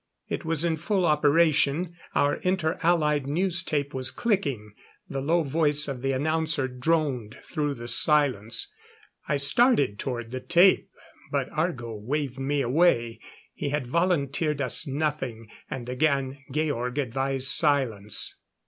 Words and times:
It 0.29 0.43
was 0.43 0.65
in 0.65 0.77
full 0.77 1.05
operation; 1.05 1.95
our 2.15 2.37
Inter 2.37 2.79
Allied 2.81 3.27
news 3.27 3.61
tape 3.61 3.93
was 3.93 4.09
clicking; 4.09 4.73
the 5.07 5.21
low 5.21 5.43
voice 5.43 5.87
of 5.87 6.01
the 6.01 6.11
announcer 6.11 6.67
droned 6.67 7.37
through 7.51 7.75
the 7.75 7.87
silence. 7.87 8.73
I 9.27 9.37
started 9.37 9.99
toward 9.99 10.31
the 10.31 10.39
tape, 10.39 10.89
but 11.31 11.49
Argo 11.51 11.93
waved 11.95 12.39
me 12.39 12.61
away. 12.61 13.19
He 13.53 13.69
had 13.69 13.85
volunteered 13.85 14.59
us 14.59 14.87
nothing, 14.87 15.51
and 15.69 15.87
again 15.87 16.45
Georg 16.51 16.97
advised 16.97 17.45
silence. 17.49 18.37